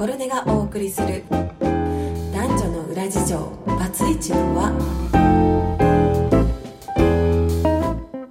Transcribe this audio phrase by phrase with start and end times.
[0.00, 1.24] 心根がお送りする。
[1.28, 3.52] 男女の裏事情。
[3.66, 4.72] バツイチの輪。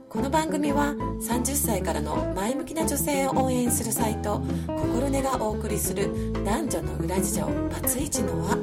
[0.09, 7.45] この番組は30歳からの前向きな女性を応援するサイト心根がお送りする男女の裏事情。
[7.45, 8.57] バツイチの輪。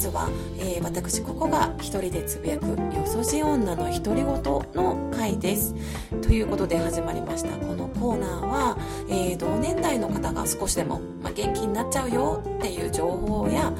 [0.00, 5.74] 本日は、えー、私ここが一人でつぶやくよそじ女の独り言の回です。
[6.22, 7.50] ということで始まりました。
[7.58, 8.78] このコーナーは、
[9.10, 13.74] えー、同年代の方が少しでも、まあ、元気になっちゃうよっていう情報や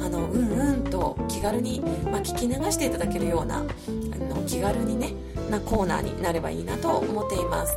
[0.00, 5.12] あのうんうんと気軽に、まあ、聞き流していただけるようなあの気軽にね
[5.50, 7.76] なコーナーになればいいなと思っています。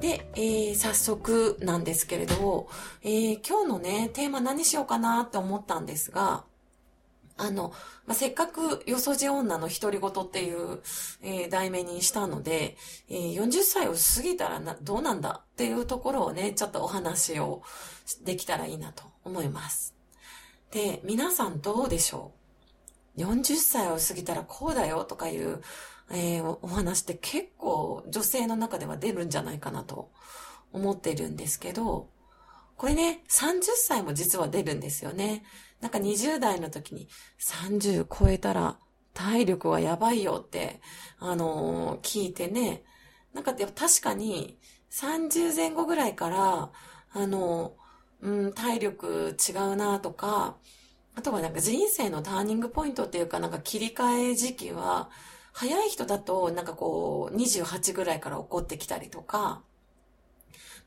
[0.00, 2.68] で、えー、早速なんですけれど、
[3.04, 6.44] えー、今日のね、テーマ何しようかなって思ったんですが、
[7.38, 7.72] あの、
[8.06, 10.80] まあ、せっかくよそじ女の独り言っていう、
[11.22, 12.76] えー、題名にしたので、
[13.10, 15.42] えー、40歳を過ぎたらな、どうなんだ？
[15.44, 17.62] っていうところをね、ちょっとお話を
[18.24, 19.94] できたらいいなと思います。
[20.70, 22.32] で、皆さんどうでしょ
[23.16, 25.60] う ?40 歳を過ぎたらこうだよとかいう、
[26.10, 30.10] えー、お話って結構女性の中では出るんじゃないかなと
[30.72, 32.08] 思ってるんですけど、
[32.76, 35.44] これね、30歳も実は出るんですよね。
[35.80, 38.78] なんか20代の時に30超えたら
[39.14, 40.80] 体力はやばいよって、
[41.18, 42.84] あのー、聞いてね、
[43.32, 44.58] なんか確かに
[44.90, 46.70] 30前後ぐらいから、
[47.12, 50.56] あのー、うん、体力違うなとか、
[51.14, 55.10] あとはなんか人生のターニングポイントっていうかなんか切り替え時期は、
[55.52, 59.62] 早い人だとなんかこう28ぐらいから起こってきたりとか、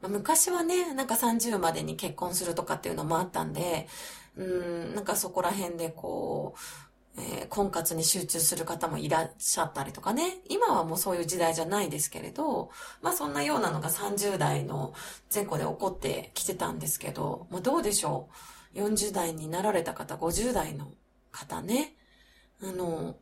[0.08, 3.88] 昔はね、なんか30までに結婚するとかっていうのもあったんで、
[4.38, 6.60] うん、なんかそこら辺でこう、
[7.22, 10.38] えー、婚活に集中する方もいらっしゃったりとかね。
[10.48, 12.70] 今はもうそういう時代じゃないですけれど、
[13.02, 14.94] まあそんなようなのが30代の
[15.34, 18.30] 前後で起こってきてたんですけど、まあどうでしょ
[18.76, 20.92] う？40代になられた方、50代の
[21.32, 21.96] 方ね。
[22.62, 23.16] あの、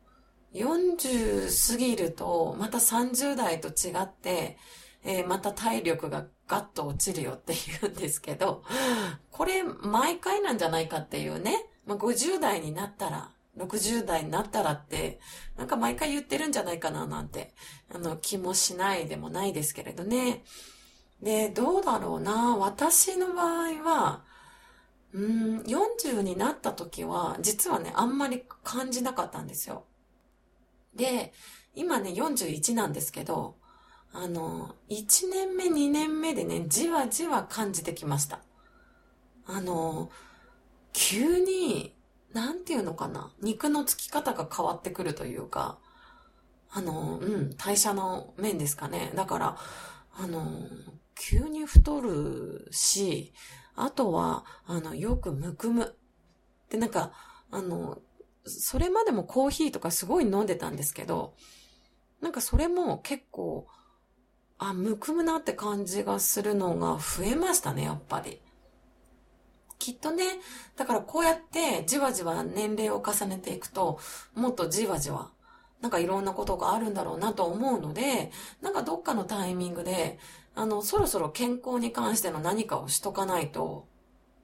[0.53, 4.57] 40過ぎると、また30代と違って、
[5.07, 8.61] えー、また体力がガッと落ちるよって言うんですけど、
[9.31, 15.19] これ毎回なんじゃないかっていうね、まあ、50代になったら、60代になったらって、
[15.55, 17.53] なんか毎回言ってるんじゃないかななんて、
[17.95, 20.43] あの、気もしないでもないですけれどね。
[21.21, 22.57] で、どうだろうな。
[22.57, 24.23] 私の場合は、
[25.13, 29.85] うん、40になった時は、実はね、あんまり感じなかったんですよ。
[30.93, 31.31] で、
[31.75, 33.55] 今ね、41なんですけど、
[34.13, 38.39] あの、1年目、2年目でね、じわじわ感じてきました。
[39.45, 40.09] あの、
[40.93, 41.95] 急に、
[42.33, 45.77] なんていうのかな、肉のつき方が変わってくるというか、
[46.69, 49.11] あの、うん、代謝の面ですかね。
[49.15, 49.57] だから、
[50.13, 50.67] あの、
[51.15, 53.33] 急に太るし、
[53.75, 55.95] あとは、あの、よくむくむ。
[56.69, 57.11] で、なんか、
[57.51, 57.99] あの、
[58.45, 61.35] それまでもコーヒーとかすごい飲んでたんですけど、
[62.21, 63.67] なんかそれも結構、
[64.59, 68.41] あ、むくむなって感じがするのが増えましたね、やっぱり。
[69.79, 70.23] きっとね、
[70.75, 73.99] だからこうやってじわじわ年齢を重ねていくと、
[74.33, 75.31] もっとじわじわ、
[75.81, 78.31] なんかいろんなことがあるんだろうなと思うので、
[78.61, 80.17] なんかどっかのタイミングで、
[80.55, 83.87] あの、そろそろ健康に関しての何かをしとかないと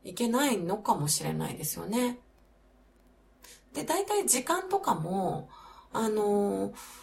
[0.03, 2.19] いけないのかもしれないですよね。
[3.73, 5.49] で、大体時間とかも、
[5.91, 7.02] あのー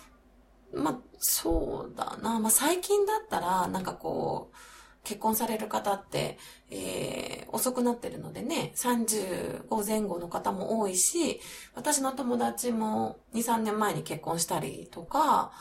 [0.72, 2.38] まあ、そうだな。
[2.38, 4.56] まあ、最近だったら、なんかこう、
[5.02, 6.38] 結婚される方って、
[6.70, 11.40] えー、遅くなってるのでね、35前後の方も多いし、
[11.74, 15.52] 私の友達も2、3年前に結婚したりとか、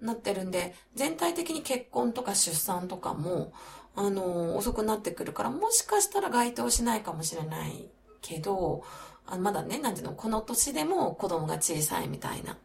[0.00, 3.52] なってるんで、全体的に結婚とか出産とかも、
[3.94, 7.88] あのー、遅くなってくるから、もしかしたら該当しないかもしれない
[8.20, 8.82] けど、
[9.26, 12.58] あまだね、なんていうの、この年でも子供が小さいみたいな。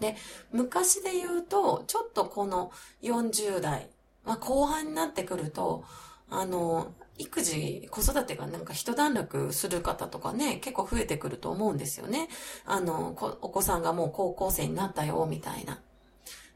[0.00, 0.16] で、
[0.52, 2.72] 昔で言うと、ちょっとこの
[3.02, 3.90] 40代、
[4.24, 5.84] まあ、後半になってくると、
[6.30, 12.28] あの、育児、子育てがなんか一段落する方とかね、結構増えてくると思うんですよね。
[12.64, 15.80] あの、お子さんがもう高校生になったよ、みたいな。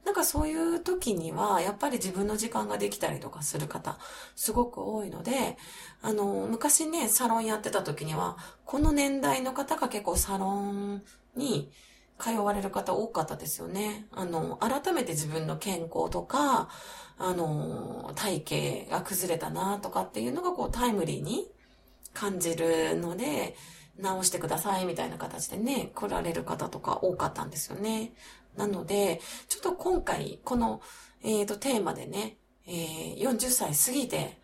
[0.05, 3.99] なんかそういう時には、やっぱり自分の時間ができたりとかする方、
[4.37, 5.57] すごく多いので、
[6.03, 11.03] あの、昔ね、サロンやってた時には、この年代の方が結構サロン
[11.37, 11.71] に、
[12.19, 14.07] 通われる方多かったですよね。
[14.13, 16.69] あの、改めて自分の健康とか、
[17.19, 21.51] あの、体型が崩れたなとかっていうのがこうタイムリーに
[22.13, 23.57] 感じるので、
[23.99, 28.13] 直してくださいみたいな形でね、来られる方とか多かったんですよね。
[28.57, 30.81] なので、ちょっと今回、この、
[31.23, 34.41] えっ、ー、と、テーマでね、えー、40歳過ぎて、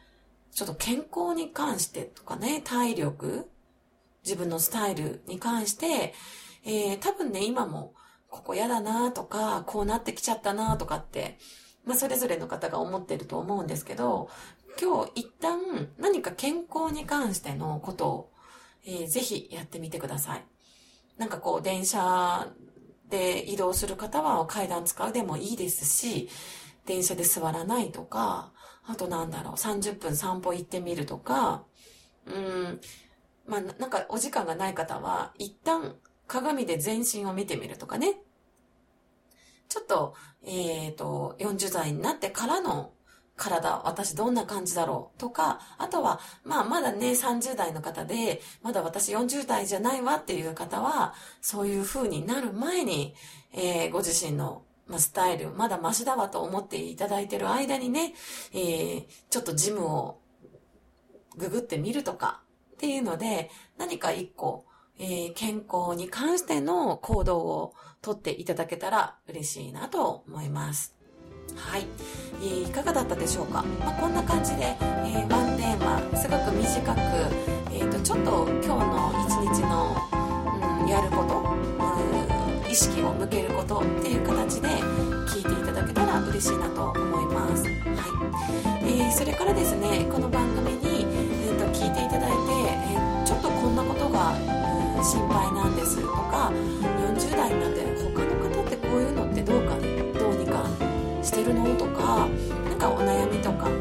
[0.52, 3.48] ちょっと健康に関してとかね、体力、
[4.24, 6.14] 自分のスタイルに関して、
[6.64, 7.94] えー、多分ね、今も、
[8.28, 11.38] ここ嫌だなとか、こうなってきちゃったなとかって、
[11.84, 14.28] まあ、それぞれの方が思ってると思うんですけど、
[14.80, 18.32] 今日一旦何か健康に関してのことを、
[18.86, 20.44] えー、ぜひやってみてください。
[21.18, 22.48] なんかこう、電車
[23.08, 26.28] で移動する方は階段使うでもいいですし、
[26.86, 28.52] 電車で座らないとか、
[28.86, 31.64] あとなんだろう、30分散歩行ってみるとか、
[32.26, 32.80] うん、
[33.46, 35.96] まあ、なんかお時間がない方は、一旦
[36.30, 38.14] 鏡で全身を見てみるとかね。
[39.68, 42.92] ちょっと、えっ、ー、と、40代になってからの
[43.34, 53.16] 体、私どんな感じだろうとか、あとは、まあまだね、30代の方で、まだ私40代じゃないわっていう方は、そういう風になる前に、
[53.52, 58.14] えー、ご自身の、ま、スタイル、まだマシだわと思っていただいてる間にね、
[58.52, 60.20] えー、ちょっとジムを
[61.36, 62.42] ググってみるとか
[62.74, 64.69] っていうので、何か一個、
[65.00, 70.94] えー、健康に関しての行動をとっていただけたら嬉しいなと思います。
[71.56, 71.86] はい、
[72.42, 76.98] えー、いかがだったでしょうか、まあ、こんな感じで、えー、ワンテーマすごく短く、
[77.72, 79.96] えーと、ちょっと今日の一日の、
[80.82, 81.40] うん、やること、
[82.64, 87.74] うん、意識を向けることっていう形で聞いていただけたら嬉しいなと思います、はい。
[88.84, 90.49] えー、それからですねこの番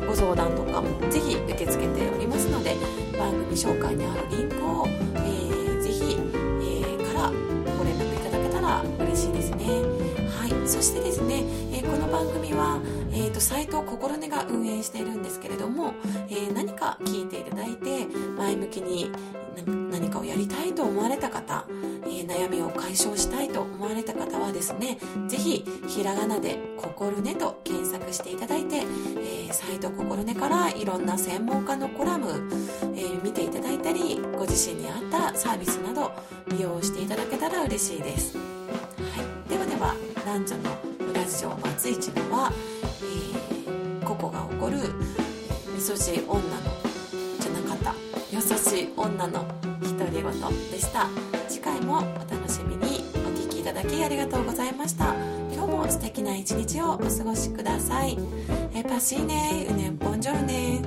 [0.08, 2.76] ご相談とかもぜひ受け付けておりますので
[3.18, 7.30] 番組紹介にあるリンクを、えー、ぜひ、えー、から
[7.78, 9.66] ご連絡いただけたら嬉しいですね。
[10.30, 10.68] はい。
[10.68, 11.44] そしてですね、
[11.74, 12.80] えー、この番組は、
[13.12, 15.94] えーと、サイト心根が運営しているんですけれども、
[16.30, 18.06] えー、何か聞いていただいて
[18.38, 19.12] 前向きに
[19.66, 24.98] 何かをやりたいと思われた方、えー、悩みを解消したいと思われた方はですね、
[25.28, 32.50] ぜひ、ひらがなで、心ねと検索していただいて、えー、サイト心ねからいろんな専門家のコラム、
[32.96, 36.12] えー、見ていただいたり、ご自身に合ったサービスなど
[36.52, 38.38] 利用していただけたら嬉しいです。
[38.38, 38.44] は
[39.48, 39.50] い。
[39.50, 39.96] ではでは、
[40.26, 42.52] 男女のラジオバツイチのは、
[43.02, 44.78] えー、個々が起こる、
[45.74, 46.44] みそ汁女の、
[47.40, 47.94] じゃなかった、
[48.32, 49.46] 優しい女の
[49.82, 51.08] 独り言でした。
[51.48, 52.02] 次回もお
[52.32, 53.04] 楽しみに。
[53.16, 55.14] お聴きいただきありがとうございました。
[55.54, 58.18] 今日も素敵な一日をお過ごしください。
[58.74, 60.82] えパシーネー、うねんぽんじょるね